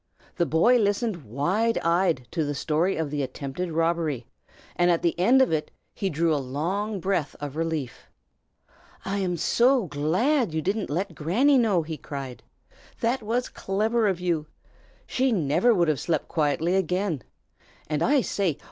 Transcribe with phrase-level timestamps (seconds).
[0.37, 4.25] The boy listened wide eyed to the story of the attempted robbery,
[4.75, 8.07] and at the end of it he drew a long breath of relief.
[9.05, 12.41] "I am so glad you didn't let Granny know!" he cried.
[12.99, 14.47] "That was clever of you.
[15.05, 17.21] She never would have slept quietly again.
[17.87, 18.57] And, I say!